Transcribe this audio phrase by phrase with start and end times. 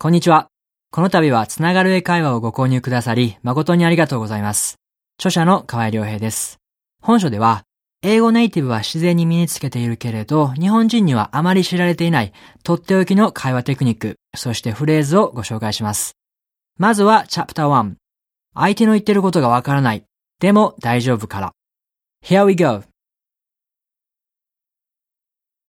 [0.00, 0.46] こんにちは。
[0.92, 4.76] この度はつながる英会話をご購入くださり、誠にありがとうございます。
[5.18, 6.60] 著者の河合良平です。
[7.02, 7.64] 本書では、
[8.02, 12.32] 英語ネイティブは自然に身につけているけれど、日本人にはあまり知られていない、
[12.62, 16.12] とっておきの会話テクニック、そしてフレーズをご紹介します。
[16.78, 17.94] まずは、チャプター1。
[18.54, 20.04] 相手の言ってることがわからない。
[20.38, 21.52] でも大丈夫から。
[22.24, 22.84] Here we go!